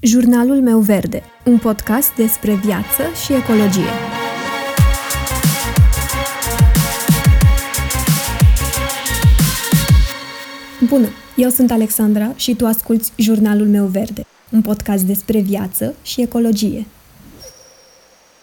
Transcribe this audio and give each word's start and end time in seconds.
Jurnalul 0.00 0.60
meu 0.60 0.78
verde, 0.78 1.22
un 1.44 1.58
podcast 1.58 2.14
despre 2.14 2.54
viață 2.54 3.02
și 3.24 3.32
ecologie. 3.32 3.90
Bună, 10.88 11.08
eu 11.36 11.48
sunt 11.48 11.70
Alexandra 11.70 12.32
și 12.36 12.54
tu 12.54 12.66
asculți 12.66 13.12
Jurnalul 13.16 13.66
meu 13.66 13.84
verde, 13.84 14.26
un 14.50 14.62
podcast 14.62 15.04
despre 15.04 15.40
viață 15.40 15.94
și 16.02 16.20
ecologie. 16.20 16.86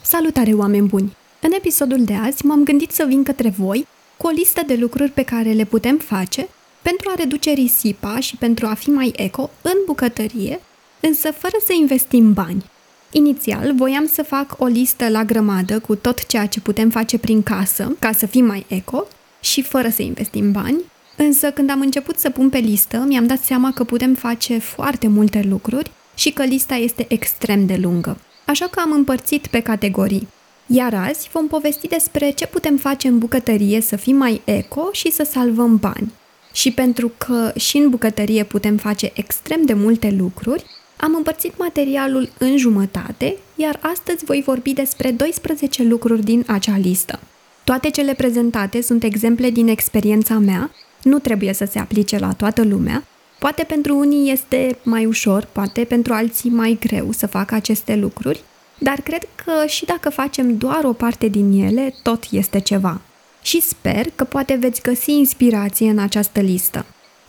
Salutare, 0.01 0.53
oameni 0.53 0.87
buni! 0.87 1.17
În 1.41 1.51
episodul 1.51 2.03
de 2.03 2.13
azi 2.13 2.45
m-am 2.45 2.63
gândit 2.63 2.91
să 2.91 3.05
vin 3.07 3.23
către 3.23 3.49
voi 3.49 3.87
cu 4.17 4.27
o 4.27 4.29
listă 4.29 4.61
de 4.67 4.75
lucruri 4.75 5.11
pe 5.11 5.23
care 5.23 5.51
le 5.51 5.63
putem 5.63 5.97
face 5.97 6.47
pentru 6.81 7.09
a 7.09 7.15
reduce 7.17 7.51
risipa 7.51 8.19
și 8.19 8.35
pentru 8.35 8.65
a 8.65 8.73
fi 8.73 8.89
mai 8.89 9.13
eco 9.15 9.49
în 9.61 9.75
bucătărie 9.85 10.59
însă 11.07 11.31
fără 11.31 11.55
să 11.65 11.73
investim 11.73 12.33
bani. 12.33 12.63
Inițial, 13.11 13.73
voiam 13.75 14.07
să 14.13 14.23
fac 14.23 14.55
o 14.57 14.65
listă 14.65 15.09
la 15.09 15.23
grămadă 15.23 15.79
cu 15.79 15.95
tot 15.95 16.25
ceea 16.25 16.45
ce 16.45 16.59
putem 16.59 16.89
face 16.89 17.17
prin 17.17 17.43
casă, 17.43 17.95
ca 17.99 18.11
să 18.11 18.25
fim 18.25 18.45
mai 18.45 18.65
eco, 18.67 19.07
și 19.39 19.61
fără 19.61 19.89
să 19.89 20.01
investim 20.01 20.51
bani, 20.51 20.77
însă 21.17 21.51
când 21.51 21.69
am 21.69 21.81
început 21.81 22.17
să 22.17 22.29
pun 22.29 22.49
pe 22.49 22.57
listă, 22.57 23.03
mi-am 23.07 23.27
dat 23.27 23.43
seama 23.43 23.71
că 23.73 23.83
putem 23.83 24.13
face 24.13 24.57
foarte 24.57 25.07
multe 25.07 25.45
lucruri 25.49 25.91
și 26.15 26.31
că 26.31 26.43
lista 26.43 26.75
este 26.75 27.05
extrem 27.09 27.65
de 27.65 27.75
lungă. 27.81 28.17
Așa 28.45 28.67
că 28.67 28.79
am 28.79 28.91
împărțit 28.91 29.47
pe 29.47 29.59
categorii. 29.59 30.27
Iar 30.65 30.93
azi 30.93 31.29
vom 31.31 31.47
povesti 31.47 31.87
despre 31.87 32.31
ce 32.31 32.47
putem 32.47 32.77
face 32.77 33.07
în 33.07 33.17
bucătărie 33.17 33.81
să 33.81 33.95
fim 33.95 34.15
mai 34.15 34.41
eco 34.43 34.89
și 34.91 35.11
să 35.11 35.23
salvăm 35.23 35.77
bani. 35.77 36.11
Și 36.53 36.71
pentru 36.71 37.11
că 37.17 37.51
și 37.57 37.77
în 37.77 37.89
bucătărie 37.89 38.43
putem 38.43 38.77
face 38.77 39.11
extrem 39.13 39.65
de 39.65 39.73
multe 39.73 40.15
lucruri, 40.17 40.65
am 40.97 41.15
împărțit 41.15 41.57
materialul 41.57 42.29
în 42.37 42.57
jumătate, 42.57 43.35
iar 43.55 43.79
astăzi 43.81 44.25
voi 44.25 44.41
vorbi 44.45 44.73
despre 44.73 45.11
12 45.11 45.83
lucruri 45.83 46.23
din 46.23 46.43
acea 46.47 46.77
listă. 46.77 47.19
Toate 47.63 47.89
cele 47.89 48.13
prezentate 48.13 48.81
sunt 48.81 49.03
exemple 49.03 49.49
din 49.49 49.67
experiența 49.67 50.33
mea, 50.33 50.71
nu 51.03 51.19
trebuie 51.19 51.53
să 51.53 51.65
se 51.65 51.79
aplice 51.79 52.17
la 52.17 52.33
toată 52.33 52.63
lumea. 52.63 53.03
Poate 53.39 53.63
pentru 53.63 53.97
unii 53.97 54.31
este 54.31 54.77
mai 54.83 55.05
ușor, 55.05 55.47
poate 55.51 55.83
pentru 55.83 56.13
alții 56.13 56.49
mai 56.49 56.77
greu 56.79 57.11
să 57.11 57.27
facă 57.27 57.55
aceste 57.55 57.95
lucruri, 57.95 58.43
dar 58.77 59.01
cred 59.01 59.27
că 59.45 59.65
și 59.67 59.85
dacă 59.85 60.09
facem 60.09 60.57
doar 60.57 60.83
o 60.83 60.93
parte 60.93 61.27
din 61.27 61.63
ele, 61.63 61.93
tot 62.03 62.23
este 62.31 62.59
ceva. 62.59 63.01
Și 63.41 63.61
sper 63.61 64.05
că 64.15 64.23
poate 64.23 64.53
veți 64.55 64.81
găsi 64.81 65.11
inspirație 65.11 65.89
în 65.89 65.99
această 65.99 66.39
listă. 66.39 66.85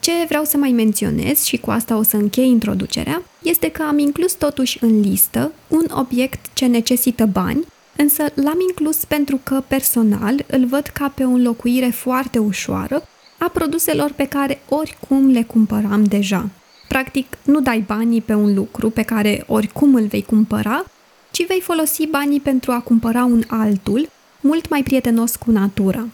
Ce 0.07 0.25
vreau 0.27 0.43
să 0.43 0.57
mai 0.57 0.71
menționez 0.71 1.43
și 1.43 1.57
cu 1.57 1.71
asta 1.71 1.97
o 1.97 2.03
să 2.03 2.15
închei 2.17 2.49
introducerea, 2.49 3.23
este 3.43 3.71
că 3.71 3.83
am 3.83 3.97
inclus 3.97 4.33
totuși 4.33 4.77
în 4.81 4.99
listă 4.99 5.51
un 5.67 5.85
obiect 5.91 6.45
ce 6.53 6.65
necesită 6.65 7.25
bani, 7.25 7.65
însă 7.95 8.23
l-am 8.33 8.57
inclus 8.69 9.05
pentru 9.05 9.39
că 9.43 9.63
personal 9.67 10.45
îl 10.47 10.65
văd 10.65 10.81
ca 10.81 11.11
pe 11.15 11.23
o 11.23 11.29
înlocuire 11.29 11.89
foarte 11.89 12.39
ușoară 12.39 13.07
a 13.37 13.49
produselor 13.49 14.11
pe 14.15 14.27
care 14.27 14.61
oricum 14.69 15.31
le 15.31 15.43
cumpăram 15.43 16.03
deja. 16.03 16.49
Practic, 16.87 17.37
nu 17.43 17.61
dai 17.61 17.79
banii 17.79 18.21
pe 18.21 18.33
un 18.33 18.53
lucru 18.53 18.89
pe 18.89 19.01
care 19.01 19.43
oricum 19.47 19.95
îl 19.95 20.05
vei 20.05 20.23
cumpăra, 20.23 20.85
ci 21.31 21.47
vei 21.47 21.61
folosi 21.61 22.07
banii 22.07 22.39
pentru 22.39 22.71
a 22.71 22.79
cumpăra 22.79 23.23
un 23.23 23.43
altul, 23.47 24.09
mult 24.41 24.69
mai 24.69 24.83
prietenos 24.83 25.35
cu 25.35 25.51
natura. 25.51 26.07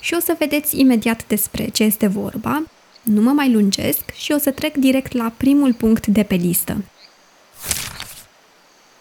Și 0.00 0.14
o 0.14 0.20
să 0.20 0.36
vedeți 0.38 0.80
imediat 0.80 1.26
despre 1.26 1.68
ce 1.68 1.82
este 1.82 2.06
vorba, 2.06 2.62
nu 3.02 3.22
mă 3.22 3.30
mai 3.30 3.52
lungesc 3.52 4.12
și 4.14 4.32
o 4.32 4.38
să 4.38 4.50
trec 4.50 4.76
direct 4.76 5.12
la 5.12 5.32
primul 5.36 5.72
punct 5.72 6.06
de 6.06 6.22
pe 6.22 6.34
listă. 6.34 6.84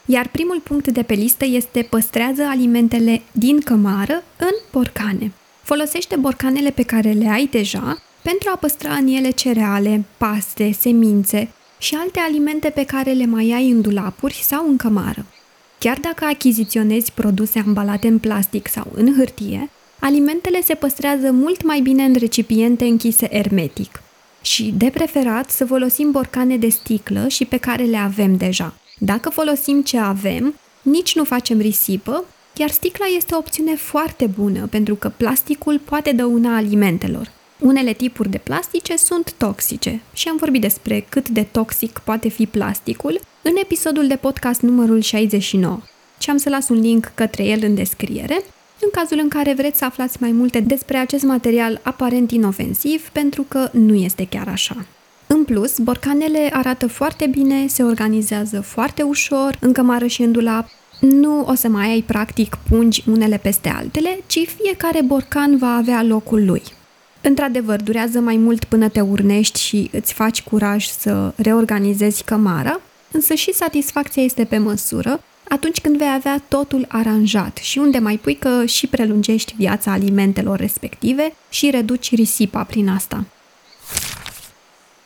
Iar 0.05 0.27
primul 0.27 0.59
punct 0.59 0.87
de 0.87 1.03
pe 1.03 1.13
listă 1.13 1.45
este 1.45 1.81
păstrează 1.89 2.43
alimentele 2.43 3.21
din 3.31 3.59
cămară 3.59 4.23
în 4.37 4.53
borcane. 4.71 5.31
Folosește 5.61 6.15
borcanele 6.15 6.69
pe 6.69 6.83
care 6.83 7.11
le 7.11 7.29
ai 7.29 7.47
deja 7.51 8.01
pentru 8.21 8.49
a 8.53 8.57
păstra 8.57 8.93
în 8.93 9.07
ele 9.07 9.29
cereale, 9.29 10.05
paste, 10.17 10.71
semințe 10.71 11.49
și 11.77 11.95
alte 11.95 12.19
alimente 12.19 12.69
pe 12.69 12.85
care 12.85 13.11
le 13.11 13.25
mai 13.25 13.51
ai 13.51 13.69
în 13.71 13.81
dulapuri 13.81 14.33
sau 14.33 14.67
în 14.67 14.77
cămară. 14.77 15.25
Chiar 15.77 15.97
dacă 15.97 16.25
achiziționezi 16.25 17.11
produse 17.11 17.59
ambalate 17.59 18.07
în 18.07 18.19
plastic 18.19 18.67
sau 18.67 18.87
în 18.93 19.13
hârtie, 19.17 19.69
alimentele 19.99 20.61
se 20.61 20.73
păstrează 20.73 21.31
mult 21.31 21.63
mai 21.63 21.79
bine 21.79 22.03
în 22.03 22.15
recipiente 22.19 22.85
închise 22.85 23.35
ermetic. 23.35 24.01
Și, 24.41 24.73
de 24.77 24.89
preferat, 24.93 25.49
să 25.49 25.65
folosim 25.65 26.11
borcane 26.11 26.57
de 26.57 26.69
sticlă 26.69 27.27
și 27.27 27.45
pe 27.45 27.57
care 27.57 27.83
le 27.83 27.97
avem 27.97 28.37
deja. 28.37 28.73
Dacă 28.97 29.29
folosim 29.29 29.81
ce 29.81 29.97
avem, 29.97 30.55
nici 30.81 31.15
nu 31.15 31.23
facem 31.23 31.59
risipă, 31.59 32.23
iar 32.55 32.69
sticla 32.69 33.05
este 33.15 33.33
o 33.33 33.37
opțiune 33.37 33.75
foarte 33.75 34.25
bună 34.25 34.67
pentru 34.67 34.95
că 34.95 35.11
plasticul 35.17 35.79
poate 35.79 36.11
dăuna 36.11 36.55
alimentelor. 36.55 37.31
Unele 37.59 37.93
tipuri 37.93 38.29
de 38.29 38.37
plastice 38.37 38.97
sunt 38.97 39.33
toxice 39.37 40.01
și 40.13 40.27
am 40.27 40.35
vorbit 40.35 40.61
despre 40.61 41.05
cât 41.09 41.29
de 41.29 41.43
toxic 41.43 41.99
poate 41.99 42.29
fi 42.29 42.45
plasticul 42.45 43.19
în 43.41 43.55
episodul 43.61 44.07
de 44.07 44.15
podcast 44.15 44.61
numărul 44.61 45.01
69 45.01 45.79
și 46.17 46.29
am 46.29 46.37
să 46.37 46.49
las 46.49 46.69
un 46.69 46.79
link 46.79 47.11
către 47.15 47.43
el 47.43 47.59
în 47.63 47.75
descriere 47.75 48.43
în 48.81 48.89
cazul 48.91 49.19
în 49.21 49.27
care 49.27 49.53
vreți 49.53 49.77
să 49.77 49.85
aflați 49.85 50.17
mai 50.19 50.31
multe 50.31 50.59
despre 50.59 50.97
acest 50.97 51.23
material 51.23 51.79
aparent 51.83 52.31
inofensiv, 52.31 53.09
pentru 53.09 53.45
că 53.47 53.69
nu 53.71 53.93
este 53.93 54.27
chiar 54.27 54.47
așa. 54.47 54.85
În 55.27 55.43
plus, 55.43 55.79
borcanele 55.79 56.49
arată 56.53 56.87
foarte 56.87 57.27
bine, 57.27 57.67
se 57.67 57.83
organizează 57.83 58.61
foarte 58.61 59.01
ușor, 59.01 59.57
în 59.59 59.73
cămară 59.73 60.05
și 60.05 60.21
în 60.21 60.31
dulap. 60.31 60.67
Nu 60.99 61.45
o 61.45 61.53
să 61.53 61.67
mai 61.67 61.89
ai 61.89 62.01
practic 62.01 62.57
pungi 62.69 63.03
unele 63.07 63.37
peste 63.37 63.69
altele, 63.69 64.19
ci 64.27 64.39
fiecare 64.57 65.01
borcan 65.01 65.57
va 65.57 65.75
avea 65.75 66.03
locul 66.03 66.45
lui. 66.45 66.63
Într-adevăr, 67.21 67.81
durează 67.81 68.19
mai 68.19 68.35
mult 68.35 68.63
până 68.63 68.89
te 68.89 69.01
urnești 69.01 69.59
și 69.59 69.89
îți 69.93 70.13
faci 70.13 70.41
curaj 70.41 70.85
să 70.85 71.33
reorganizezi 71.35 72.23
cămara, 72.23 72.81
însă 73.11 73.33
și 73.33 73.53
satisfacția 73.53 74.23
este 74.23 74.43
pe 74.43 74.57
măsură, 74.57 75.23
atunci 75.49 75.81
când 75.81 75.97
vei 75.97 76.11
avea 76.13 76.41
totul 76.47 76.85
aranjat 76.87 77.57
și 77.57 77.77
unde 77.77 77.97
mai 77.97 78.17
pui 78.17 78.35
că 78.35 78.65
și 78.65 78.87
prelungești 78.87 79.53
viața 79.57 79.91
alimentelor 79.91 80.59
respective 80.59 81.33
și 81.49 81.69
reduci 81.69 82.15
risipa 82.15 82.63
prin 82.63 82.89
asta. 82.89 83.25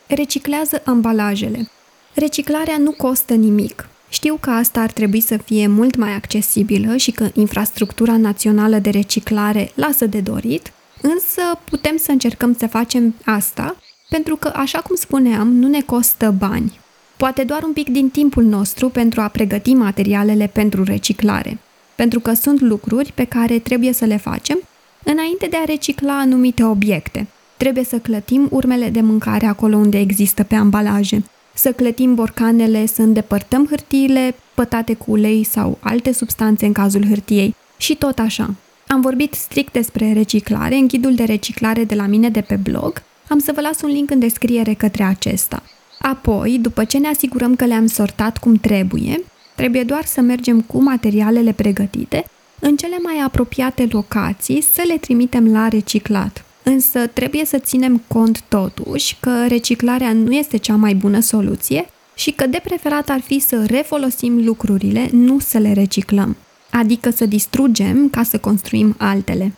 Reciclează 0.06 0.82
ambalajele. 0.84 1.70
Reciclarea 2.14 2.76
nu 2.78 2.92
costă 2.92 3.34
nimic. 3.34 3.88
Știu 4.08 4.36
că 4.40 4.50
asta 4.50 4.80
ar 4.80 4.90
trebui 4.90 5.20
să 5.20 5.36
fie 5.36 5.66
mult 5.66 5.96
mai 5.96 6.12
accesibilă 6.12 6.96
și 6.96 7.10
că 7.10 7.28
infrastructura 7.34 8.16
națională 8.16 8.78
de 8.78 8.90
reciclare 8.90 9.70
lasă 9.74 10.06
de 10.06 10.20
dorit, 10.20 10.72
însă 11.02 11.42
putem 11.64 11.96
să 11.96 12.10
încercăm 12.10 12.56
să 12.58 12.66
facem 12.66 13.14
asta 13.24 13.76
pentru 14.08 14.36
că, 14.36 14.52
așa 14.54 14.78
cum 14.78 14.96
spuneam, 14.96 15.52
nu 15.52 15.68
ne 15.68 15.80
costă 15.80 16.30
bani 16.30 16.78
poate 17.16 17.42
doar 17.42 17.62
un 17.62 17.72
pic 17.72 17.88
din 17.88 18.10
timpul 18.10 18.44
nostru 18.44 18.88
pentru 18.88 19.20
a 19.20 19.28
pregăti 19.28 19.74
materialele 19.74 20.46
pentru 20.46 20.84
reciclare, 20.84 21.58
pentru 21.94 22.20
că 22.20 22.32
sunt 22.32 22.60
lucruri 22.60 23.12
pe 23.14 23.24
care 23.24 23.58
trebuie 23.58 23.92
să 23.92 24.04
le 24.04 24.16
facem 24.16 24.58
înainte 25.04 25.46
de 25.46 25.56
a 25.56 25.64
recicla 25.64 26.18
anumite 26.18 26.64
obiecte. 26.64 27.26
Trebuie 27.56 27.84
să 27.84 27.98
clătim 27.98 28.48
urmele 28.50 28.88
de 28.88 29.00
mâncare 29.00 29.46
acolo 29.46 29.76
unde 29.76 29.98
există 29.98 30.42
pe 30.42 30.54
ambalaje, 30.54 31.24
să 31.54 31.72
clătim 31.72 32.14
borcanele, 32.14 32.86
să 32.86 33.02
îndepărtăm 33.02 33.66
hârtiile 33.66 34.34
pătate 34.54 34.94
cu 34.94 35.10
ulei 35.10 35.44
sau 35.44 35.78
alte 35.80 36.12
substanțe 36.12 36.66
în 36.66 36.72
cazul 36.72 37.06
hârtiei 37.06 37.54
și 37.76 37.94
tot 37.94 38.18
așa. 38.18 38.54
Am 38.86 39.00
vorbit 39.00 39.34
strict 39.34 39.72
despre 39.72 40.12
reciclare 40.12 40.74
în 40.74 40.86
ghidul 40.86 41.14
de 41.14 41.24
reciclare 41.24 41.84
de 41.84 41.94
la 41.94 42.06
mine 42.06 42.28
de 42.28 42.40
pe 42.40 42.56
blog, 42.56 43.02
am 43.28 43.38
să 43.38 43.52
vă 43.54 43.60
las 43.60 43.82
un 43.82 43.90
link 43.90 44.10
în 44.10 44.18
descriere 44.18 44.74
către 44.74 45.02
acesta. 45.02 45.62
Apoi, 46.06 46.58
după 46.58 46.84
ce 46.84 46.98
ne 46.98 47.08
asigurăm 47.08 47.56
că 47.56 47.64
le-am 47.64 47.86
sortat 47.86 48.38
cum 48.38 48.54
trebuie, 48.54 49.24
trebuie 49.54 49.82
doar 49.82 50.04
să 50.04 50.20
mergem 50.20 50.60
cu 50.60 50.82
materialele 50.82 51.52
pregătite 51.52 52.24
în 52.60 52.76
cele 52.76 52.96
mai 53.02 53.18
apropiate 53.24 53.88
locații 53.90 54.60
să 54.60 54.82
le 54.86 54.96
trimitem 54.98 55.52
la 55.52 55.68
reciclat. 55.68 56.44
Însă 56.62 57.06
trebuie 57.06 57.44
să 57.44 57.58
ținem 57.58 58.02
cont 58.06 58.40
totuși 58.48 59.16
că 59.20 59.46
reciclarea 59.46 60.12
nu 60.12 60.32
este 60.32 60.56
cea 60.56 60.74
mai 60.76 60.94
bună 60.94 61.20
soluție 61.20 61.86
și 62.14 62.30
că 62.30 62.46
de 62.46 62.60
preferat 62.64 63.08
ar 63.08 63.20
fi 63.20 63.38
să 63.38 63.64
refolosim 63.64 64.44
lucrurile, 64.44 65.08
nu 65.12 65.38
să 65.38 65.58
le 65.58 65.72
reciclăm, 65.72 66.36
adică 66.70 67.10
să 67.10 67.26
distrugem 67.26 68.08
ca 68.08 68.22
să 68.22 68.38
construim 68.38 68.94
altele. 68.98 69.52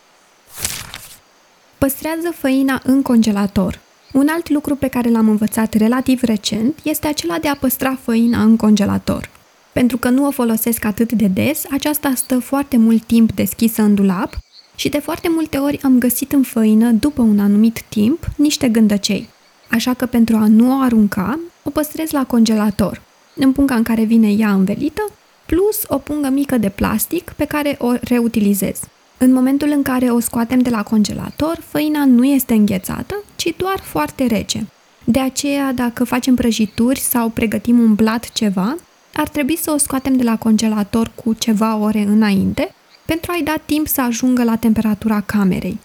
Păstrează 1.78 2.32
făina 2.34 2.80
în 2.84 3.02
congelator. 3.02 3.84
Un 4.12 4.28
alt 4.28 4.48
lucru 4.48 4.74
pe 4.74 4.88
care 4.88 5.10
l-am 5.10 5.28
învățat 5.28 5.74
relativ 5.74 6.22
recent 6.22 6.78
este 6.82 7.06
acela 7.06 7.38
de 7.38 7.48
a 7.48 7.56
păstra 7.56 7.98
făina 8.02 8.42
în 8.42 8.56
congelator. 8.56 9.30
Pentru 9.72 9.96
că 9.96 10.08
nu 10.08 10.26
o 10.26 10.30
folosesc 10.30 10.84
atât 10.84 11.12
de 11.12 11.26
des, 11.26 11.64
aceasta 11.70 12.12
stă 12.14 12.38
foarte 12.38 12.76
mult 12.76 13.04
timp 13.04 13.32
deschisă 13.32 13.82
în 13.82 13.94
dulap 13.94 14.38
și 14.76 14.88
de 14.88 14.98
foarte 14.98 15.28
multe 15.30 15.56
ori 15.56 15.82
am 15.82 15.98
găsit 15.98 16.32
în 16.32 16.42
făină, 16.42 16.90
după 16.90 17.22
un 17.22 17.38
anumit 17.38 17.82
timp, 17.88 18.26
niște 18.36 18.68
gândăcei. 18.68 19.28
Așa 19.70 19.94
că 19.94 20.06
pentru 20.06 20.36
a 20.36 20.46
nu 20.46 20.78
o 20.78 20.82
arunca, 20.82 21.40
o 21.62 21.70
păstrez 21.70 22.10
la 22.10 22.24
congelator. 22.24 23.02
în 23.34 23.52
punga 23.52 23.74
în 23.74 23.82
care 23.82 24.04
vine 24.04 24.30
ea 24.32 24.52
învelită, 24.52 25.02
plus 25.46 25.82
o 25.86 25.98
pungă 25.98 26.28
mică 26.28 26.58
de 26.58 26.68
plastic 26.68 27.32
pe 27.36 27.44
care 27.44 27.76
o 27.78 27.92
reutilizez. 28.00 28.80
În 29.18 29.32
momentul 29.32 29.68
în 29.68 29.82
care 29.82 30.10
o 30.10 30.20
scoatem 30.20 30.58
de 30.58 30.70
la 30.70 30.82
congelator, 30.82 31.58
făina 31.66 32.04
nu 32.04 32.24
este 32.24 32.54
înghețată, 32.54 33.22
ci 33.36 33.54
doar 33.56 33.78
foarte 33.78 34.26
rece. 34.26 34.66
De 35.04 35.20
aceea, 35.20 35.72
dacă 35.72 36.04
facem 36.04 36.34
prăjituri 36.34 36.98
sau 36.98 37.28
pregătim 37.28 37.78
un 37.78 37.94
blat 37.94 38.32
ceva, 38.32 38.76
ar 39.14 39.28
trebui 39.28 39.56
să 39.56 39.70
o 39.70 39.76
scoatem 39.76 40.16
de 40.16 40.22
la 40.22 40.36
congelator 40.36 41.10
cu 41.14 41.32
ceva 41.32 41.76
ore 41.76 42.00
înainte, 42.00 42.74
pentru 43.06 43.32
a-i 43.32 43.42
da 43.42 43.54
timp 43.64 43.88
să 43.88 44.00
ajungă 44.00 44.44
la 44.44 44.56
temperatura 44.56 45.20
camerei. 45.20 45.78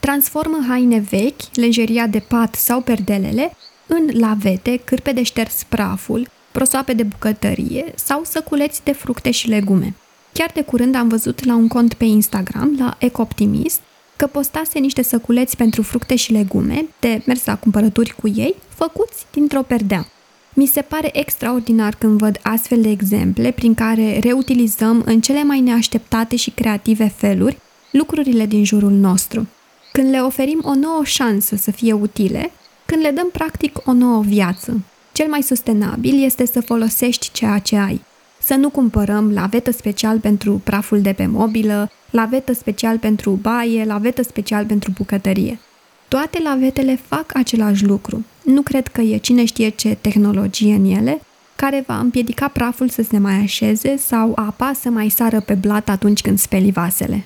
Transformă 0.00 0.64
haine 0.68 0.98
vechi, 0.98 1.40
lejeria 1.54 2.06
de 2.06 2.18
pat 2.18 2.54
sau 2.54 2.80
perdelele 2.80 3.56
în 3.86 4.08
lavete, 4.12 4.80
cârpe 4.84 5.12
de 5.12 5.22
șters 5.22 5.62
praful, 5.68 6.28
prosoape 6.52 6.92
de 6.92 7.02
bucătărie 7.02 7.92
sau 7.94 8.20
săculeți 8.24 8.84
de 8.84 8.92
fructe 8.92 9.30
și 9.30 9.48
legume. 9.48 9.94
Chiar 10.38 10.50
de 10.54 10.62
curând 10.62 10.94
am 10.94 11.08
văzut 11.08 11.44
la 11.44 11.54
un 11.54 11.68
cont 11.68 11.94
pe 11.94 12.04
Instagram, 12.04 12.74
la 12.78 12.96
Ecoptimist, 12.98 13.80
că 14.16 14.26
postase 14.26 14.78
niște 14.78 15.02
săculeți 15.02 15.56
pentru 15.56 15.82
fructe 15.82 16.16
și 16.16 16.32
legume, 16.32 16.86
de 17.00 17.22
mers 17.26 17.44
la 17.44 17.56
cumpărături 17.56 18.14
cu 18.20 18.28
ei, 18.28 18.54
făcuți 18.68 19.26
dintr-o 19.32 19.62
perdea. 19.62 20.06
Mi 20.54 20.66
se 20.66 20.80
pare 20.80 21.18
extraordinar 21.18 21.94
când 21.94 22.18
văd 22.18 22.38
astfel 22.42 22.82
de 22.82 22.90
exemple 22.90 23.50
prin 23.50 23.74
care 23.74 24.18
reutilizăm 24.18 25.02
în 25.06 25.20
cele 25.20 25.42
mai 25.42 25.60
neașteptate 25.60 26.36
și 26.36 26.50
creative 26.50 27.12
feluri 27.16 27.58
lucrurile 27.90 28.46
din 28.46 28.64
jurul 28.64 28.92
nostru. 28.92 29.46
Când 29.92 30.10
le 30.10 30.20
oferim 30.20 30.60
o 30.64 30.74
nouă 30.74 31.04
șansă 31.04 31.56
să 31.56 31.70
fie 31.70 31.92
utile, 31.92 32.50
când 32.86 33.02
le 33.02 33.10
dăm 33.10 33.28
practic 33.32 33.78
o 33.84 33.92
nouă 33.92 34.22
viață. 34.22 34.80
Cel 35.12 35.28
mai 35.28 35.42
sustenabil 35.42 36.24
este 36.24 36.46
să 36.46 36.60
folosești 36.60 37.30
ceea 37.32 37.58
ce 37.58 37.76
ai. 37.76 38.06
Să 38.48 38.54
nu 38.54 38.70
cumpărăm 38.70 39.32
lavetă 39.32 39.70
special 39.70 40.18
pentru 40.18 40.60
praful 40.64 41.00
de 41.00 41.12
pe 41.12 41.26
mobilă, 41.26 41.90
lavetă 42.10 42.52
special 42.52 42.98
pentru 42.98 43.30
baie, 43.30 43.84
lavetă 43.84 44.22
special 44.22 44.64
pentru 44.64 44.90
bucătărie. 44.90 45.58
Toate 46.08 46.40
lavetele 46.42 46.98
fac 47.08 47.36
același 47.36 47.84
lucru. 47.84 48.24
Nu 48.42 48.62
cred 48.62 48.86
că 48.86 49.00
e 49.00 49.16
cine 49.16 49.44
știe 49.44 49.68
ce 49.68 49.98
tehnologie 50.00 50.74
în 50.74 50.84
ele 50.84 51.20
care 51.56 51.84
va 51.86 51.98
împiedica 51.98 52.48
praful 52.48 52.88
să 52.88 53.02
se 53.02 53.18
mai 53.18 53.34
așeze 53.34 53.96
sau 53.96 54.32
apa 54.36 54.72
să 54.80 54.88
mai 54.88 55.08
sară 55.08 55.40
pe 55.40 55.54
blat 55.54 55.88
atunci 55.88 56.20
când 56.20 56.38
speli 56.38 56.70
vasele. 56.70 57.24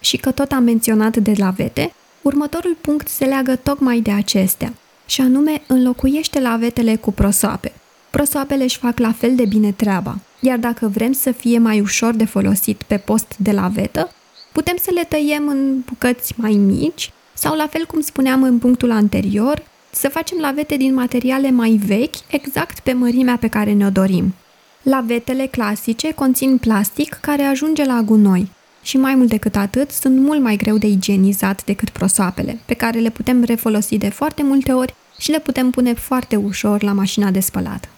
Și 0.00 0.16
că 0.16 0.30
tot 0.30 0.52
am 0.52 0.62
menționat 0.62 1.16
de 1.16 1.32
lavete, 1.36 1.92
următorul 2.22 2.76
punct 2.80 3.08
se 3.08 3.24
leagă 3.24 3.56
tocmai 3.56 4.00
de 4.00 4.10
acestea, 4.10 4.72
și 5.06 5.20
anume 5.20 5.62
înlocuiește 5.66 6.40
lavetele 6.40 6.96
cu 6.96 7.12
prosoape. 7.12 7.72
Prosoapele 8.18 8.62
își 8.62 8.78
fac 8.78 8.98
la 8.98 9.12
fel 9.12 9.34
de 9.34 9.44
bine 9.44 9.72
treaba, 9.72 10.18
iar 10.40 10.58
dacă 10.58 10.88
vrem 10.88 11.12
să 11.12 11.30
fie 11.30 11.58
mai 11.58 11.80
ușor 11.80 12.14
de 12.14 12.24
folosit 12.24 12.82
pe 12.82 12.96
post 12.96 13.34
de 13.36 13.50
lavetă, 13.50 14.12
putem 14.52 14.76
să 14.82 14.90
le 14.94 15.04
tăiem 15.04 15.48
în 15.48 15.82
bucăți 15.86 16.34
mai 16.36 16.52
mici 16.52 17.12
sau, 17.34 17.56
la 17.56 17.66
fel 17.66 17.86
cum 17.86 18.00
spuneam 18.00 18.42
în 18.42 18.58
punctul 18.58 18.90
anterior, 18.90 19.62
să 19.90 20.08
facem 20.08 20.38
lavete 20.40 20.76
din 20.76 20.94
materiale 20.94 21.50
mai 21.50 21.80
vechi, 21.86 22.14
exact 22.30 22.80
pe 22.80 22.92
mărimea 22.92 23.36
pe 23.36 23.48
care 23.48 23.72
ne-o 23.72 23.90
dorim. 23.90 24.34
Lavetele 24.82 25.46
clasice 25.46 26.12
conțin 26.12 26.56
plastic 26.56 27.18
care 27.20 27.42
ajunge 27.42 27.84
la 27.84 28.00
gunoi 28.02 28.50
și 28.82 28.96
mai 28.96 29.14
mult 29.14 29.28
decât 29.28 29.56
atât 29.56 29.90
sunt 29.90 30.18
mult 30.18 30.40
mai 30.40 30.56
greu 30.56 30.78
de 30.78 30.86
igienizat 30.86 31.64
decât 31.64 31.90
prosoapele, 31.90 32.58
pe 32.64 32.74
care 32.74 32.98
le 32.98 33.10
putem 33.10 33.42
refolosi 33.42 33.98
de 33.98 34.08
foarte 34.08 34.42
multe 34.42 34.72
ori 34.72 34.94
și 35.18 35.30
le 35.30 35.38
putem 35.38 35.70
pune 35.70 35.94
foarte 35.94 36.36
ușor 36.36 36.82
la 36.82 36.92
mașina 36.92 37.30
de 37.30 37.40
spălat. 37.40 37.88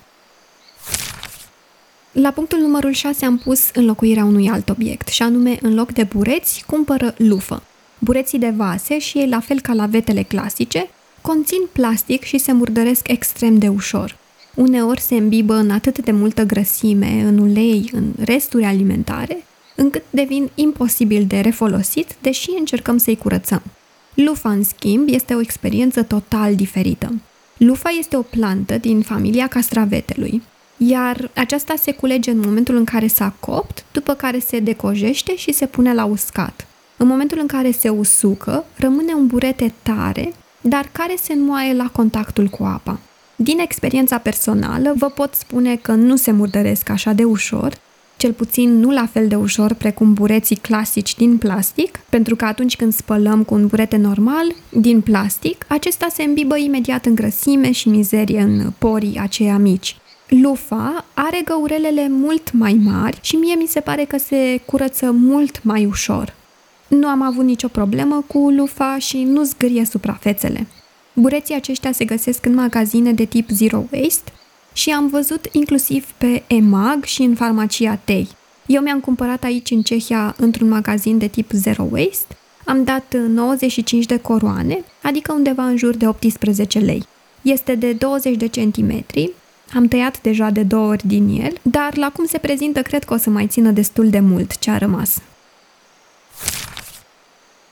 La 2.12 2.31
punctul 2.31 2.59
numărul 2.59 2.93
6 2.93 3.25
am 3.25 3.39
pus 3.39 3.71
înlocuirea 3.75 4.25
unui 4.25 4.49
alt 4.49 4.69
obiect, 4.69 5.09
și 5.09 5.23
anume, 5.23 5.59
în 5.62 5.75
loc 5.75 5.93
de 5.93 6.03
bureți, 6.03 6.65
cumpără 6.67 7.15
lufă. 7.17 7.62
Bureții 7.99 8.39
de 8.39 8.53
vase 8.57 8.99
și 8.99 9.19
ei, 9.19 9.29
la 9.29 9.41
fel 9.41 9.61
ca 9.61 9.73
lavetele 9.73 10.23
clasice, 10.23 10.89
conțin 11.21 11.61
plastic 11.73 12.23
și 12.23 12.39
se 12.39 12.53
murdăresc 12.53 13.09
extrem 13.09 13.59
de 13.59 13.69
ușor. 13.69 14.17
Uneori 14.55 15.01
se 15.01 15.15
îmbibă 15.15 15.55
în 15.55 15.71
atât 15.71 15.99
de 15.99 16.11
multă 16.11 16.43
grăsime, 16.43 17.23
în 17.27 17.39
ulei, 17.39 17.91
în 17.93 18.12
resturi 18.25 18.65
alimentare, 18.65 19.45
încât 19.77 20.03
devin 20.11 20.51
imposibil 20.55 21.25
de 21.27 21.41
refolosit, 21.41 22.17
deși 22.21 22.51
încercăm 22.59 22.97
să-i 22.97 23.17
curățăm. 23.17 23.62
Lufa, 24.15 24.51
în 24.51 24.62
schimb, 24.62 25.09
este 25.09 25.35
o 25.35 25.41
experiență 25.41 26.03
total 26.03 26.55
diferită. 26.55 27.15
Lufa 27.57 27.91
este 27.99 28.17
o 28.17 28.23
plantă 28.23 28.79
din 28.79 29.01
familia 29.01 29.47
castravetelui, 29.47 30.43
iar 30.87 31.31
aceasta 31.35 31.75
se 31.77 31.93
culege 31.93 32.31
în 32.31 32.41
momentul 32.44 32.77
în 32.77 32.85
care 32.85 33.06
s-a 33.06 33.35
copt, 33.41 33.85
după 33.93 34.15
care 34.15 34.38
se 34.38 34.59
decojește 34.59 35.37
și 35.37 35.53
se 35.53 35.67
pune 35.67 35.94
la 35.94 36.05
uscat. 36.05 36.67
În 36.97 37.06
momentul 37.06 37.38
în 37.41 37.47
care 37.47 37.71
se 37.71 37.88
usucă, 37.88 38.65
rămâne 38.77 39.12
un 39.12 39.27
burete 39.27 39.75
tare, 39.82 40.32
dar 40.61 40.88
care 40.93 41.15
se 41.23 41.32
înmoaie 41.32 41.75
la 41.75 41.88
contactul 41.93 42.47
cu 42.47 42.65
apa. 42.65 42.99
Din 43.37 43.59
experiența 43.59 44.19
personală, 44.19 44.94
vă 44.97 45.06
pot 45.06 45.35
spune 45.35 45.77
că 45.77 45.93
nu 45.93 46.17
se 46.17 46.31
murdăresc 46.31 46.88
așa 46.88 47.12
de 47.12 47.25
ușor, 47.25 47.79
cel 48.17 48.33
puțin 48.33 48.79
nu 48.79 48.91
la 48.91 49.06
fel 49.06 49.29
de 49.29 49.35
ușor 49.35 49.75
precum 49.75 50.12
bureții 50.12 50.56
clasici 50.56 51.15
din 51.15 51.38
plastic, 51.38 51.99
pentru 52.09 52.37
că 52.37 52.44
atunci 52.44 52.76
când 52.76 52.93
spălăm 52.93 53.43
cu 53.43 53.55
un 53.55 53.67
burete 53.67 53.97
normal, 53.97 54.55
din 54.71 55.00
plastic, 55.00 55.65
acesta 55.69 56.06
se 56.12 56.23
îmbibă 56.23 56.56
imediat 56.56 57.06
în 57.06 57.15
grăsime 57.15 57.73
și 57.73 57.88
mizerie 57.88 58.41
în 58.41 58.73
porii 58.79 59.19
aceia 59.19 59.59
mici. 59.59 59.97
Lufa 60.31 61.05
are 61.15 61.41
găurelele 61.44 62.09
mult 62.09 62.53
mai 62.53 62.81
mari 62.85 63.19
și 63.23 63.37
mie 63.37 63.55
mi 63.55 63.67
se 63.67 63.81
pare 63.81 64.05
că 64.05 64.19
se 64.19 64.61
curăță 64.65 65.11
mult 65.11 65.62
mai 65.62 65.87
ușor. 65.87 66.35
Nu 66.88 67.06
am 67.06 67.23
avut 67.23 67.44
nicio 67.44 67.69
problemă 67.69 68.25
cu 68.27 68.50
lufa 68.50 68.99
și 68.99 69.23
nu 69.23 69.43
zgârie 69.43 69.85
suprafețele. 69.85 70.67
Bureții 71.12 71.55
aceștia 71.55 71.93
se 71.93 72.05
găsesc 72.05 72.47
în 72.47 72.55
magazine 72.55 73.12
de 73.12 73.25
tip 73.25 73.49
Zero 73.49 73.85
Waste 73.93 74.32
și 74.73 74.91
am 74.91 75.09
văzut 75.09 75.49
inclusiv 75.53 76.06
pe 76.19 76.43
EMAG 76.47 77.05
și 77.05 77.23
în 77.23 77.35
farmacia 77.35 77.94
Tei. 78.05 78.29
Eu 78.67 78.83
mi-am 78.83 79.00
cumpărat 79.00 79.44
aici 79.44 79.71
în 79.71 79.83
Cehia 79.83 80.35
într-un 80.38 80.69
magazin 80.69 81.19
de 81.19 81.26
tip 81.26 81.50
Zero 81.50 81.87
Waste, 81.91 82.37
am 82.65 82.85
dat 82.85 83.15
95 83.29 84.06
de 84.06 84.17
coroane, 84.17 84.85
adică 85.03 85.33
undeva 85.33 85.67
în 85.67 85.76
jur 85.76 85.97
de 85.97 86.06
18 86.09 86.79
lei. 86.79 87.03
Este 87.43 87.75
de 87.75 87.93
20 87.93 88.37
de 88.37 88.47
centimetri, 88.47 89.33
am 89.75 89.89
tăiat 89.89 90.21
deja 90.21 90.51
de 90.51 90.62
două 90.62 90.89
ori 90.89 91.07
din 91.07 91.41
el, 91.43 91.57
dar 91.62 91.97
la 91.97 92.11
cum 92.11 92.27
se 92.27 92.39
prezintă 92.39 92.83
cred 92.83 93.05
că 93.05 93.15
o 93.15 93.17
să 93.17 93.31
mai 93.31 93.47
țină 93.47 93.71
destul 93.71 94.11
de 94.11 94.21
mult 94.21 94.59
ce 94.59 94.71
a 94.71 94.79
rămas. 94.79 95.19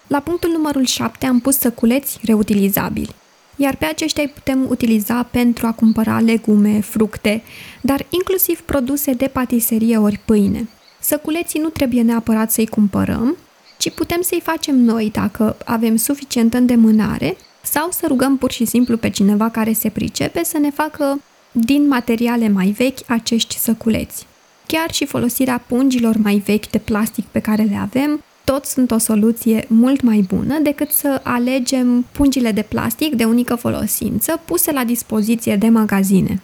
La 0.06 0.20
punctul 0.20 0.50
numărul 0.50 0.84
7 0.84 1.26
am 1.26 1.40
pus 1.40 1.58
săculeți 1.58 2.18
reutilizabili 2.22 3.14
iar 3.60 3.76
pe 3.76 3.84
aceștia 3.84 4.22
îi 4.22 4.28
putem 4.28 4.66
utiliza 4.68 5.22
pentru 5.22 5.66
a 5.66 5.72
cumpăra 5.72 6.20
legume, 6.20 6.80
fructe, 6.80 7.42
dar 7.80 8.06
inclusiv 8.08 8.60
produse 8.60 9.12
de 9.12 9.26
patiserie 9.26 9.96
ori 9.96 10.20
pâine. 10.24 10.68
Săculeții 11.00 11.60
nu 11.60 11.68
trebuie 11.68 12.02
neapărat 12.02 12.50
să-i 12.50 12.66
cumpărăm, 12.66 13.36
ci 13.78 13.90
putem 13.90 14.20
să-i 14.20 14.40
facem 14.44 14.76
noi 14.76 15.10
dacă 15.12 15.56
avem 15.64 15.96
suficientă 15.96 16.56
îndemânare 16.56 17.36
sau 17.62 17.90
să 17.90 18.06
rugăm 18.06 18.36
pur 18.36 18.50
și 18.50 18.64
simplu 18.64 18.96
pe 18.96 19.10
cineva 19.10 19.48
care 19.48 19.72
se 19.72 19.88
pricepe 19.88 20.44
să 20.44 20.58
ne 20.58 20.70
facă 20.70 21.20
din 21.52 21.88
materiale 21.88 22.48
mai 22.48 22.68
vechi 22.68 22.98
acești 23.06 23.58
săculeți. 23.58 24.26
Chiar 24.66 24.92
și 24.92 25.06
folosirea 25.06 25.64
pungilor 25.66 26.16
mai 26.16 26.42
vechi 26.46 26.70
de 26.70 26.78
plastic 26.78 27.24
pe 27.24 27.40
care 27.40 27.62
le 27.62 27.76
avem 27.76 28.22
tot 28.44 28.64
sunt 28.64 28.90
o 28.90 28.98
soluție 28.98 29.64
mult 29.68 30.00
mai 30.00 30.24
bună 30.28 30.58
decât 30.58 30.90
să 30.90 31.20
alegem 31.22 32.06
pungile 32.12 32.52
de 32.52 32.62
plastic 32.62 33.14
de 33.14 33.24
unică 33.24 33.54
folosință 33.54 34.40
puse 34.44 34.72
la 34.72 34.84
dispoziție 34.84 35.56
de 35.56 35.68
magazine. 35.68 36.40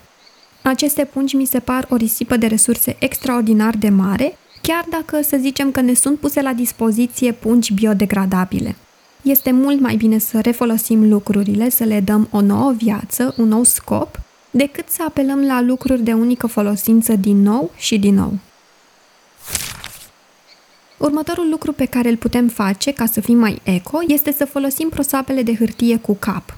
Aceste 0.62 1.04
pungi 1.04 1.36
mi 1.36 1.44
se 1.44 1.58
par 1.58 1.86
o 1.90 1.96
risipă 1.96 2.36
de 2.36 2.46
resurse 2.46 2.96
extraordinar 2.98 3.76
de 3.76 3.88
mare, 3.88 4.36
chiar 4.62 4.84
dacă 4.90 5.22
să 5.22 5.36
zicem 5.40 5.70
că 5.70 5.80
ne 5.80 5.94
sunt 5.94 6.18
puse 6.18 6.42
la 6.42 6.52
dispoziție 6.52 7.32
pungi 7.32 7.72
biodegradabile. 7.72 8.76
Este 9.22 9.50
mult 9.52 9.80
mai 9.80 9.96
bine 9.96 10.18
să 10.18 10.40
refolosim 10.40 11.08
lucrurile, 11.08 11.68
să 11.68 11.84
le 11.84 12.00
dăm 12.00 12.28
o 12.30 12.40
nouă 12.40 12.72
viață, 12.72 13.34
un 13.36 13.48
nou 13.48 13.62
scop, 13.62 14.20
decât 14.56 14.88
să 14.88 15.02
apelăm 15.06 15.46
la 15.46 15.60
lucruri 15.60 16.02
de 16.02 16.12
unică 16.12 16.46
folosință 16.46 17.14
din 17.16 17.42
nou 17.42 17.70
și 17.76 17.98
din 17.98 18.14
nou. 18.14 18.38
Următorul 20.96 21.48
lucru 21.50 21.72
pe 21.72 21.84
care 21.84 22.08
îl 22.08 22.16
putem 22.16 22.48
face 22.48 22.92
ca 22.92 23.06
să 23.06 23.20
fim 23.20 23.38
mai 23.38 23.60
eco 23.62 23.98
este 24.06 24.32
să 24.32 24.44
folosim 24.44 24.88
prosoapele 24.88 25.42
de 25.42 25.54
hârtie 25.54 25.96
cu 25.96 26.14
cap. 26.14 26.54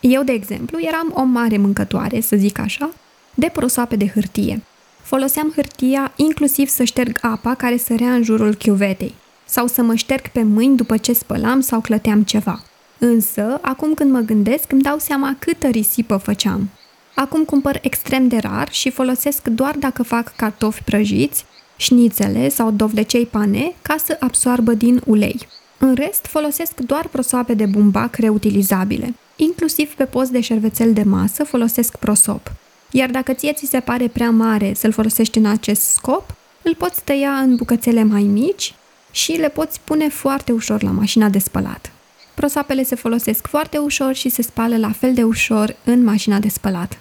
Eu, 0.00 0.22
de 0.22 0.32
exemplu, 0.32 0.78
eram 0.80 1.12
o 1.14 1.22
mare 1.22 1.56
mâncătoare, 1.56 2.20
să 2.20 2.36
zic 2.36 2.58
așa, 2.58 2.90
de 3.34 3.50
prosoape 3.52 3.96
de 3.96 4.08
hârtie. 4.08 4.62
Foloseam 5.02 5.52
hârtia 5.54 6.12
inclusiv 6.16 6.68
să 6.68 6.84
șterg 6.84 7.18
apa 7.20 7.54
care 7.54 7.76
sărea 7.76 8.14
în 8.14 8.22
jurul 8.22 8.54
chiuvetei 8.54 9.14
sau 9.44 9.66
să 9.66 9.82
mă 9.82 9.94
șterg 9.94 10.28
pe 10.28 10.42
mâini 10.42 10.76
după 10.76 10.96
ce 10.96 11.12
spălam 11.12 11.60
sau 11.60 11.80
clăteam 11.80 12.22
ceva. 12.22 12.62
Însă, 12.98 13.58
acum 13.62 13.94
când 13.94 14.12
mă 14.12 14.20
gândesc, 14.20 14.72
îmi 14.72 14.82
dau 14.82 14.98
seama 14.98 15.36
câtă 15.38 15.66
risipă 15.66 16.16
făceam. 16.16 16.70
Acum 17.20 17.44
cumpăr 17.44 17.78
extrem 17.82 18.28
de 18.28 18.36
rar 18.36 18.68
și 18.70 18.90
folosesc 18.90 19.48
doar 19.48 19.74
dacă 19.76 20.02
fac 20.02 20.36
cartofi 20.36 20.82
prăjiți, 20.82 21.44
șnițele 21.76 22.48
sau 22.48 22.70
dovlecei 22.70 23.26
pane 23.26 23.72
ca 23.82 23.96
să 24.04 24.16
absoarbă 24.20 24.72
din 24.72 25.00
ulei. 25.06 25.48
În 25.78 25.94
rest, 25.94 26.26
folosesc 26.26 26.74
doar 26.80 27.06
prosoape 27.06 27.54
de 27.54 27.66
bumbac 27.66 28.16
reutilizabile. 28.16 29.14
Inclusiv 29.36 29.94
pe 29.94 30.04
post 30.04 30.30
de 30.30 30.40
șervețel 30.40 30.92
de 30.92 31.02
masă 31.02 31.44
folosesc 31.44 31.96
prosop. 31.96 32.52
Iar 32.90 33.10
dacă 33.10 33.32
ție 33.32 33.52
ți 33.52 33.66
se 33.66 33.80
pare 33.80 34.08
prea 34.08 34.30
mare 34.30 34.72
să-l 34.74 34.92
folosești 34.92 35.38
în 35.38 35.46
acest 35.46 35.82
scop, 35.82 36.34
îl 36.62 36.74
poți 36.74 37.02
tăia 37.04 37.30
în 37.30 37.56
bucățele 37.56 38.02
mai 38.02 38.22
mici 38.22 38.74
și 39.10 39.32
le 39.32 39.48
poți 39.48 39.80
pune 39.84 40.08
foarte 40.08 40.52
ușor 40.52 40.82
la 40.82 40.90
mașina 40.90 41.28
de 41.28 41.38
spălat. 41.38 41.92
Prosapele 42.34 42.82
se 42.82 42.94
folosesc 42.94 43.46
foarte 43.46 43.78
ușor 43.78 44.14
și 44.14 44.28
se 44.28 44.42
spală 44.42 44.76
la 44.76 44.90
fel 44.92 45.14
de 45.14 45.22
ușor 45.22 45.76
în 45.84 46.04
mașina 46.04 46.38
de 46.38 46.48
spălat. 46.48 46.98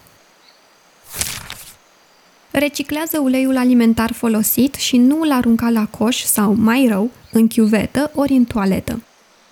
Reciclează 2.60 3.20
uleiul 3.20 3.58
alimentar 3.58 4.12
folosit 4.12 4.76
și 4.76 4.98
nu 4.98 5.22
îl 5.22 5.32
arunca 5.32 5.70
la 5.70 5.86
coș 5.86 6.24
sau, 6.24 6.56
mai 6.58 6.86
rău, 6.90 7.12
în 7.32 7.48
chiuvetă 7.48 8.12
ori 8.16 8.34
în 8.34 8.44
toaletă. 8.44 9.02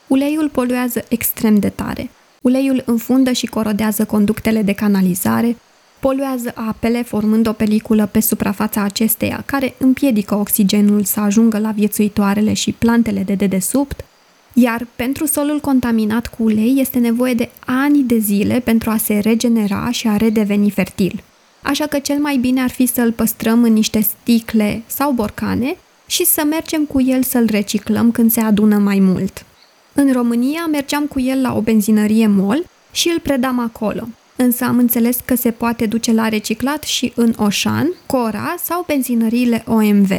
Uleiul 0.08 0.50
poluează 0.50 1.06
extrem 1.10 1.60
de 1.60 1.70
tare. 1.70 2.10
Uleiul 2.42 2.84
înfundă 2.86 3.32
și 3.32 3.46
corodează 3.46 4.06
conductele 4.06 4.62
de 4.62 4.74
canalizare, 4.74 5.58
poluează 6.00 6.52
apele 6.56 7.04
formând 7.04 7.48
o 7.48 7.52
peliculă 7.52 8.06
pe 8.12 8.20
suprafața 8.20 8.82
acesteia 8.82 9.44
care 9.46 9.76
împiedică 9.78 10.36
oxigenul 10.36 11.04
să 11.04 11.20
ajungă 11.20 11.60
la 11.60 11.72
viețuitoarele 11.72 12.54
și 12.54 12.72
plantele 12.72 13.24
de 13.24 13.34
dedesubt, 13.34 14.06
iar 14.54 14.88
pentru 14.96 15.26
solul 15.26 15.60
contaminat 15.60 16.28
cu 16.28 16.44
ulei 16.44 16.76
este 16.80 17.00
nevoie 17.00 17.34
de 17.34 17.50
ani 17.66 18.04
de 18.04 18.18
zile 18.18 18.60
pentru 18.60 18.90
a 18.90 18.98
se 18.98 19.20
regenera 19.20 19.92
și 19.92 20.08
a 20.08 20.18
redeveni 20.18 20.70
fertil. 20.70 21.24
Așa 21.66 21.88
că 21.88 22.00
cel 22.00 22.18
mai 22.18 22.38
bine 22.38 22.62
ar 22.62 22.70
fi 22.70 22.86
să-l 22.86 23.12
păstrăm 23.12 23.64
în 23.64 23.74
niște 23.74 24.00
sticle 24.00 24.84
sau 24.86 25.12
borcane 25.12 25.78
și 26.06 26.26
să 26.26 26.44
mergem 26.50 26.86
cu 26.86 27.02
el 27.02 27.24
să-l 27.24 27.46
reciclăm 27.50 28.12
când 28.12 28.32
se 28.32 28.40
adună 28.40 28.78
mai 28.78 29.00
mult. 29.00 29.46
În 29.94 30.12
România 30.12 30.66
mergeam 30.72 31.06
cu 31.06 31.20
el 31.20 31.42
la 31.42 31.56
o 31.56 31.62
benzinărie 31.62 32.28
mol 32.28 32.66
și 32.92 33.10
îl 33.10 33.20
predam 33.20 33.60
acolo. 33.60 34.08
Însă 34.36 34.64
am 34.64 34.78
înțeles 34.78 35.18
că 35.26 35.36
se 35.36 35.52
poate 35.52 35.86
duce 35.86 36.12
la 36.12 36.30
reciclat 36.30 36.84
și 36.84 37.12
în 37.16 37.34
Oșan, 37.38 37.94
Cora 38.06 38.56
sau 38.64 38.84
benzinăriile 38.88 39.64
OMV. 39.68 40.12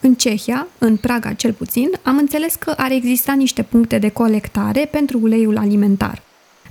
În 0.00 0.14
Cehia, 0.14 0.66
în 0.78 0.96
Praga 0.96 1.32
cel 1.32 1.52
puțin, 1.52 1.90
am 2.02 2.16
înțeles 2.16 2.54
că 2.54 2.74
ar 2.76 2.90
exista 2.90 3.32
niște 3.32 3.62
puncte 3.62 3.98
de 3.98 4.08
colectare 4.08 4.88
pentru 4.90 5.18
uleiul 5.22 5.56
alimentar. 5.56 6.22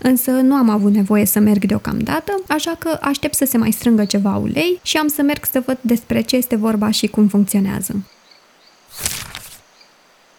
Însă 0.01 0.31
nu 0.31 0.55
am 0.55 0.69
avut 0.69 0.93
nevoie 0.93 1.25
să 1.25 1.39
merg 1.39 1.65
deocamdată, 1.65 2.41
așa 2.47 2.75
că 2.79 2.97
aștept 3.01 3.35
să 3.35 3.45
se 3.45 3.57
mai 3.57 3.71
strângă 3.71 4.05
ceva 4.05 4.35
ulei 4.35 4.79
și 4.81 4.97
am 4.97 5.07
să 5.07 5.21
merg 5.21 5.45
să 5.51 5.63
văd 5.65 5.77
despre 5.81 6.21
ce 6.21 6.35
este 6.35 6.55
vorba 6.55 6.91
și 6.91 7.07
cum 7.07 7.27
funcționează. 7.27 7.95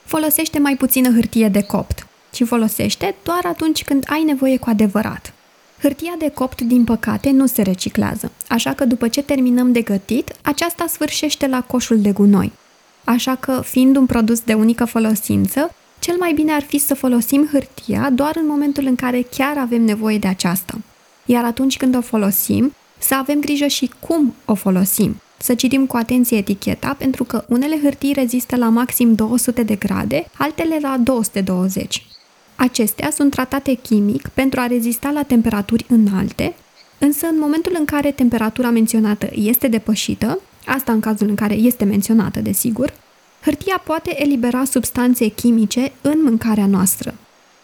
Folosește 0.05 0.59
mai 0.59 0.77
puțină 0.77 1.13
hârtie 1.13 1.49
de 1.49 1.63
copt 1.63 2.07
și 2.35 2.45
folosește 2.45 3.15
doar 3.23 3.45
atunci 3.45 3.85
când 3.85 4.05
ai 4.09 4.23
nevoie 4.23 4.57
cu 4.57 4.69
adevărat. 4.69 5.33
Hârtia 5.81 6.15
de 6.19 6.29
copt, 6.29 6.61
din 6.61 6.85
păcate, 6.85 7.31
nu 7.31 7.47
se 7.47 7.63
reciclează, 7.63 8.33
așa 8.49 8.73
că 8.73 8.85
după 8.85 9.09
ce 9.09 9.23
terminăm 9.23 9.73
de 9.73 9.81
gătit, 9.81 10.33
aceasta 10.43 10.87
sfârșește 10.89 11.47
la 11.47 11.61
coșul 11.61 12.01
de 12.01 12.13
gunoi. 12.13 12.53
Așa 13.05 13.35
că, 13.35 13.61
fiind 13.65 13.97
un 13.97 14.07
produs 14.07 14.41
de 14.41 14.55
unică 14.55 14.85
folosință, 14.85 15.75
cel 16.09 16.17
mai 16.19 16.33
bine 16.33 16.53
ar 16.53 16.63
fi 16.63 16.79
să 16.79 16.95
folosim 16.95 17.49
hârtia 17.53 18.11
doar 18.11 18.37
în 18.37 18.47
momentul 18.47 18.85
în 18.87 18.95
care 18.95 19.27
chiar 19.31 19.59
avem 19.59 19.83
nevoie 19.83 20.19
de 20.19 20.29
aceasta. 20.29 20.79
Iar 21.25 21.45
atunci 21.45 21.77
când 21.77 21.97
o 21.97 22.01
folosim, 22.01 22.75
să 22.99 23.15
avem 23.15 23.41
grijă 23.41 23.67
și 23.67 23.91
cum 24.01 24.35
o 24.45 24.55
folosim. 24.55 25.21
Să 25.37 25.55
citim 25.55 25.87
cu 25.87 25.97
atenție 25.97 26.37
eticheta, 26.37 26.95
pentru 26.99 27.25
că 27.25 27.45
unele 27.49 27.79
hârtii 27.83 28.13
rezistă 28.13 28.57
la 28.57 28.69
maxim 28.69 29.15
200 29.15 29.63
de 29.63 29.75
grade, 29.75 30.31
altele 30.39 30.79
la 30.81 30.97
220. 31.03 32.07
Acestea 32.57 33.11
sunt 33.11 33.31
tratate 33.31 33.75
chimic 33.75 34.29
pentru 34.29 34.61
a 34.61 34.67
rezista 34.67 35.11
la 35.11 35.23
temperaturi 35.23 35.87
înalte, 35.89 36.55
însă 36.99 37.27
în 37.27 37.39
momentul 37.39 37.77
în 37.79 37.85
care 37.85 38.11
temperatura 38.11 38.71
menționată 38.71 39.29
este 39.35 39.69
depășită, 39.69 40.41
asta 40.67 40.93
în 40.93 41.01
cazul 41.01 41.29
în 41.29 41.35
care 41.35 41.55
este 41.55 41.85
menționată, 41.85 42.41
desigur, 42.41 42.93
hârtia 43.49 43.83
poate 43.85 44.23
elibera 44.23 44.65
substanțe 44.65 45.29
chimice 45.29 45.93
în 46.01 46.23
mâncarea 46.23 46.67
noastră. 46.67 47.15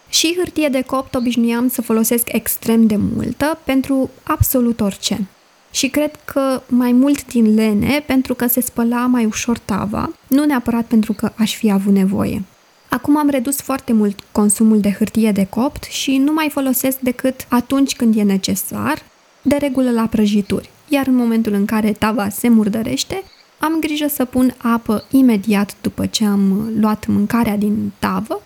Și 0.08 0.34
hârtie 0.36 0.68
de 0.68 0.80
copt 0.80 1.14
obișnuiam 1.14 1.68
să 1.68 1.82
folosesc 1.82 2.32
extrem 2.32 2.86
de 2.86 2.96
multă 2.96 3.58
pentru 3.64 4.10
absolut 4.22 4.80
orice. 4.80 5.26
Și 5.70 5.88
cred 5.88 6.10
că 6.24 6.62
mai 6.66 6.92
mult 6.92 7.26
din 7.26 7.54
lene 7.54 8.04
pentru 8.06 8.34
că 8.34 8.46
se 8.46 8.60
spăla 8.60 9.06
mai 9.06 9.24
ușor 9.24 9.58
tava, 9.58 10.12
nu 10.28 10.44
neapărat 10.44 10.84
pentru 10.84 11.12
că 11.12 11.32
aș 11.36 11.54
fi 11.54 11.70
avut 11.70 11.92
nevoie. 11.92 12.42
Acum 12.88 13.16
am 13.16 13.28
redus 13.28 13.60
foarte 13.60 13.92
mult 13.92 14.20
consumul 14.32 14.80
de 14.80 14.90
hârtie 14.90 15.32
de 15.32 15.46
copt 15.50 15.82
și 15.82 16.16
nu 16.16 16.32
mai 16.32 16.48
folosesc 16.50 16.98
decât 16.98 17.46
atunci 17.48 17.96
când 17.96 18.16
e 18.16 18.22
necesar, 18.22 19.02
de 19.42 19.56
regulă 19.56 19.90
la 19.90 20.06
prăjituri. 20.06 20.70
Iar 20.88 21.06
în 21.06 21.14
momentul 21.14 21.52
în 21.52 21.64
care 21.64 21.92
tava 21.92 22.28
se 22.28 22.48
murdărește, 22.48 23.22
am 23.64 23.80
grijă 23.80 24.06
să 24.08 24.24
pun 24.24 24.54
apă 24.58 25.04
imediat 25.10 25.76
după 25.80 26.06
ce 26.06 26.24
am 26.24 26.72
luat 26.78 27.06
mâncarea 27.06 27.56
din 27.56 27.92
tavă, 27.98 28.42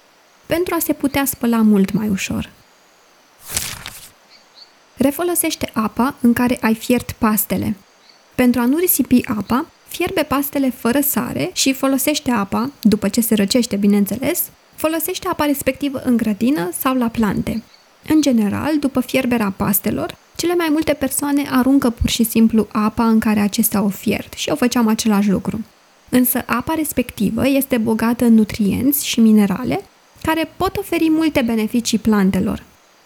pentru 0.47 0.75
a 0.75 0.79
se 0.79 0.93
putea 0.93 1.25
spăla 1.25 1.57
mult 1.57 1.93
mai 1.93 2.09
ușor. 2.09 2.51
Refolosește 4.97 5.71
apa 5.73 6.15
în 6.21 6.33
care 6.33 6.59
ai 6.61 6.75
fiert 6.75 7.13
pastele. 7.13 7.77
Pentru 8.35 8.61
a 8.61 8.65
nu 8.65 8.77
risipi 8.77 9.21
apa, 9.27 9.67
Fierbe 9.89 10.23
pastele 10.23 10.71
fără 10.71 11.01
sare 11.01 11.51
și 11.53 11.73
folosește 11.73 12.31
apa, 12.31 12.71
după 12.81 13.09
ce 13.09 13.21
se 13.21 13.35
răcește, 13.35 13.77
bineînțeles, 13.77 14.43
folosește 14.75 15.29
apa 15.29 15.45
respectivă 15.45 16.03
în 16.05 16.17
grădină 16.17 16.71
sau 16.79 16.95
la 16.95 17.09
plante. 17.09 17.63
În 18.09 18.21
general, 18.21 18.79
după 18.79 19.01
fierberea 19.01 19.55
pastelor, 19.57 20.17
cele 20.41 20.55
mai 20.55 20.69
multe 20.71 20.93
persoane 20.93 21.47
aruncă 21.51 21.91
pur 21.91 22.09
și 22.09 22.25
simplu 22.25 22.67
apa 22.73 23.09
în 23.09 23.19
care 23.19 23.41
acestea 23.41 23.83
o 23.83 23.89
fiert 23.89 24.33
și 24.33 24.49
eu 24.49 24.57
făceam 24.57 24.89
același 24.89 25.31
lucru. 25.31 25.65
Însă 26.09 26.43
apa 26.47 26.75
respectivă 26.75 27.49
este 27.49 27.79
bogată 27.79 28.25
în 28.25 28.35
nutrienți 28.35 29.07
și 29.07 29.21
minerale 29.21 29.81
care 30.23 30.51
pot 30.57 30.77
oferi 30.77 31.11
multe 31.11 31.43
beneficii 31.43 31.99
plantelor. 31.99 32.63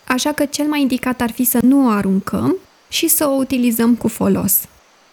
Așa 0.09 0.33
că 0.33 0.45
cel 0.45 0.67
mai 0.67 0.81
indicat 0.81 1.21
ar 1.21 1.31
fi 1.31 1.45
să 1.45 1.59
nu 1.63 1.87
o 1.87 1.89
aruncăm 1.89 2.57
și 2.89 3.09
să 3.09 3.27
o 3.27 3.35
utilizăm 3.35 3.95
cu 3.95 4.09
folos. 4.09 4.61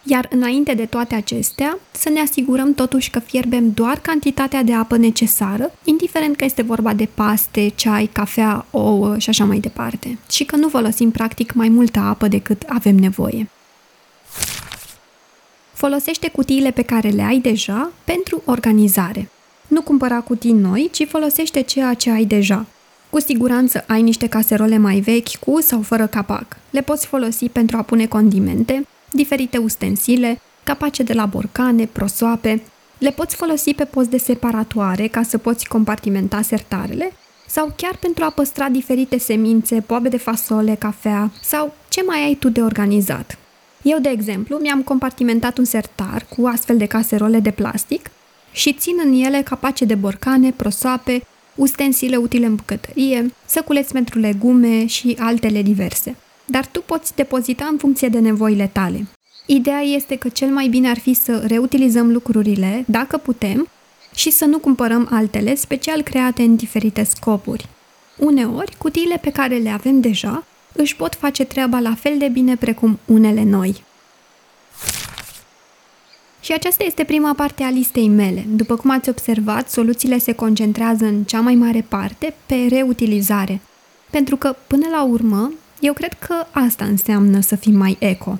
Iar 0.02 0.28
înainte 0.30 0.74
de 0.74 0.86
toate 0.86 1.14
acestea, 1.14 1.78
să 1.90 2.08
ne 2.08 2.20
asigurăm 2.20 2.74
totuși 2.74 3.10
că 3.10 3.18
fierbem 3.18 3.70
doar 3.70 3.98
cantitatea 3.98 4.62
de 4.62 4.74
apă 4.74 4.96
necesară, 4.96 5.72
indiferent 5.84 6.36
că 6.36 6.44
este 6.44 6.62
vorba 6.62 6.94
de 6.94 7.08
paste, 7.14 7.68
ceai, 7.68 8.06
cafea, 8.12 8.66
ouă 8.70 9.18
și 9.18 9.28
așa 9.28 9.44
mai 9.44 9.58
departe, 9.58 10.18
și 10.30 10.44
că 10.44 10.56
nu 10.56 10.68
folosim 10.68 11.10
practic 11.10 11.52
mai 11.52 11.68
multă 11.68 11.98
apă 11.98 12.28
decât 12.28 12.62
avem 12.66 12.96
nevoie. 12.96 13.48
Folosește 15.72 16.28
cutiile 16.28 16.70
pe 16.70 16.82
care 16.82 17.08
le 17.08 17.22
ai 17.22 17.38
deja 17.38 17.92
pentru 18.04 18.42
organizare. 18.44 19.30
Nu 19.68 19.82
cumpăra 19.82 20.20
cutii 20.20 20.52
noi, 20.52 20.88
ci 20.92 21.06
folosește 21.08 21.60
ceea 21.60 21.94
ce 21.94 22.10
ai 22.10 22.24
deja. 22.24 22.66
Cu 23.10 23.20
siguranță 23.20 23.84
ai 23.88 24.02
niște 24.02 24.26
caserole 24.26 24.78
mai 24.78 25.00
vechi 25.00 25.36
cu 25.36 25.60
sau 25.60 25.82
fără 25.82 26.06
capac. 26.06 26.56
Le 26.70 26.80
poți 26.80 27.06
folosi 27.06 27.48
pentru 27.48 27.76
a 27.76 27.82
pune 27.82 28.06
condimente, 28.06 28.86
diferite 29.12 29.58
ustensile, 29.58 30.40
capace 30.64 31.02
de 31.02 31.12
la 31.12 31.26
borcane, 31.26 31.86
prosoape, 31.86 32.62
le 32.98 33.10
poți 33.10 33.36
folosi 33.36 33.74
pe 33.74 33.84
post 33.84 34.08
de 34.08 34.18
separatoare 34.18 35.06
ca 35.06 35.22
să 35.22 35.38
poți 35.38 35.68
compartimenta 35.68 36.42
sertarele 36.42 37.12
sau 37.48 37.72
chiar 37.76 37.96
pentru 37.96 38.24
a 38.24 38.30
păstra 38.30 38.68
diferite 38.68 39.18
semințe, 39.18 39.84
boabe 39.86 40.08
de 40.08 40.16
fasole, 40.16 40.74
cafea 40.74 41.30
sau 41.42 41.74
ce 41.88 42.02
mai 42.02 42.22
ai 42.24 42.34
tu 42.34 42.48
de 42.48 42.62
organizat. 42.62 43.38
Eu, 43.82 43.98
de 43.98 44.08
exemplu, 44.08 44.58
mi-am 44.58 44.82
compartimentat 44.82 45.58
un 45.58 45.64
sertar 45.64 46.26
cu 46.36 46.46
astfel 46.46 46.76
de 46.76 46.86
caserole 46.86 47.40
de 47.40 47.50
plastic 47.50 48.10
și 48.52 48.72
țin 48.72 48.94
în 49.04 49.12
ele 49.12 49.42
capace 49.42 49.84
de 49.84 49.94
borcane, 49.94 50.50
prosoape, 50.50 51.22
ustensile 51.54 52.16
utile 52.16 52.46
în 52.46 52.54
bucătărie, 52.54 53.32
săculeți 53.46 53.92
pentru 53.92 54.18
legume 54.18 54.86
și 54.86 55.16
altele 55.20 55.62
diverse 55.62 56.16
dar 56.50 56.66
tu 56.66 56.80
poți 56.80 57.14
depozita 57.14 57.68
în 57.70 57.76
funcție 57.76 58.08
de 58.08 58.18
nevoile 58.18 58.70
tale. 58.72 59.06
Ideea 59.46 59.80
este 59.80 60.16
că 60.16 60.28
cel 60.28 60.48
mai 60.48 60.68
bine 60.68 60.90
ar 60.90 60.98
fi 60.98 61.14
să 61.14 61.44
reutilizăm 61.46 62.12
lucrurile, 62.12 62.84
dacă 62.86 63.16
putem, 63.16 63.68
și 64.14 64.30
să 64.30 64.44
nu 64.44 64.58
cumpărăm 64.58 65.08
altele 65.10 65.54
special 65.54 66.02
create 66.02 66.42
în 66.42 66.56
diferite 66.56 67.02
scopuri. 67.02 67.68
Uneori, 68.16 68.74
cutiile 68.78 69.16
pe 69.16 69.30
care 69.30 69.56
le 69.56 69.70
avem 69.70 70.00
deja 70.00 70.44
își 70.72 70.96
pot 70.96 71.14
face 71.14 71.44
treaba 71.44 71.78
la 71.78 71.94
fel 71.94 72.18
de 72.18 72.28
bine 72.28 72.56
precum 72.56 72.98
unele 73.06 73.42
noi. 73.42 73.82
Și 76.40 76.52
aceasta 76.52 76.84
este 76.84 77.04
prima 77.04 77.34
parte 77.34 77.62
a 77.62 77.70
listei 77.70 78.08
mele. 78.08 78.44
După 78.48 78.76
cum 78.76 78.90
ați 78.90 79.08
observat, 79.08 79.70
soluțiile 79.70 80.18
se 80.18 80.32
concentrează 80.32 81.04
în 81.04 81.24
cea 81.24 81.40
mai 81.40 81.54
mare 81.54 81.84
parte 81.88 82.34
pe 82.46 82.66
reutilizare. 82.68 83.60
Pentru 84.10 84.36
că, 84.36 84.56
până 84.66 84.86
la 84.90 85.04
urmă, 85.04 85.52
Eu 85.80 85.92
cred 85.92 86.12
că 86.12 86.46
asta 86.50 86.84
înseamnă 86.84 87.40
să 87.40 87.56
fim 87.56 87.76
mai 87.76 87.96
eco. 87.98 88.38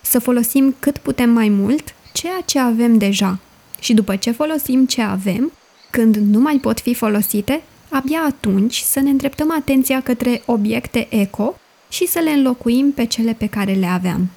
Să 0.00 0.18
folosim 0.18 0.74
cât 0.78 0.98
putem 0.98 1.30
mai 1.30 1.48
mult 1.48 1.94
ceea 2.12 2.40
ce 2.44 2.58
avem 2.58 2.98
deja. 2.98 3.38
Și 3.80 3.94
după 3.94 4.16
ce 4.16 4.30
folosim 4.30 4.86
ce 4.86 5.02
avem, 5.02 5.52
când 5.90 6.16
nu 6.16 6.40
mai 6.40 6.56
pot 6.56 6.80
fi 6.80 6.94
folosite, 6.94 7.62
abia 7.88 8.20
atunci 8.26 8.76
să 8.76 9.00
ne 9.00 9.10
îndreptăm 9.10 9.52
atenția 9.52 10.02
către 10.02 10.42
obiecte 10.46 11.06
eco 11.10 11.54
și 11.88 12.06
să 12.06 12.18
le 12.18 12.30
înlocuim 12.30 12.92
pe 12.92 13.04
cele 13.04 13.32
pe 13.32 13.46
care 13.46 13.72
le 13.72 13.86
aveam. 13.86 14.28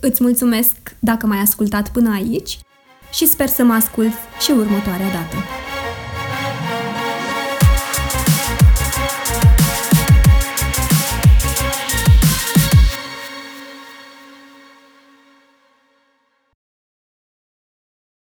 Îți 0.00 0.22
mulțumesc 0.22 0.76
dacă 0.98 1.26
m-ai 1.26 1.38
ascultat 1.38 1.90
până 1.90 2.12
aici 2.14 2.58
și 3.12 3.26
sper 3.26 3.48
să 3.48 3.64
mă 3.64 3.72
ascult 3.72 4.12
și 4.40 4.50
următoarea 4.50 5.10
dată. 5.10 5.36